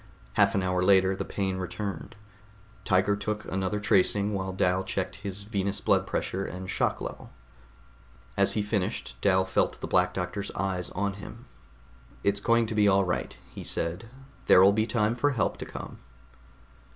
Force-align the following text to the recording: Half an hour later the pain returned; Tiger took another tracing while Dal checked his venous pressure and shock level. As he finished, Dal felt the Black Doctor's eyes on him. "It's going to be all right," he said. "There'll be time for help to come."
Half 0.33 0.55
an 0.55 0.63
hour 0.63 0.81
later 0.81 1.15
the 1.15 1.23
pain 1.23 1.57
returned; 1.57 2.15
Tiger 2.83 3.15
took 3.15 3.45
another 3.45 3.79
tracing 3.79 4.33
while 4.33 4.51
Dal 4.51 4.83
checked 4.83 5.17
his 5.17 5.43
venous 5.43 5.79
pressure 5.79 6.43
and 6.43 6.67
shock 6.67 7.01
level. 7.01 7.29
As 8.35 8.53
he 8.53 8.63
finished, 8.63 9.15
Dal 9.21 9.45
felt 9.45 9.79
the 9.79 9.85
Black 9.85 10.15
Doctor's 10.15 10.49
eyes 10.55 10.89
on 10.95 11.13
him. 11.21 11.45
"It's 12.23 12.39
going 12.39 12.65
to 12.65 12.73
be 12.73 12.87
all 12.87 13.05
right," 13.05 13.37
he 13.51 13.63
said. 13.63 14.09
"There'll 14.47 14.73
be 14.73 14.87
time 14.87 15.13
for 15.15 15.33
help 15.33 15.57
to 15.57 15.67
come." 15.67 15.99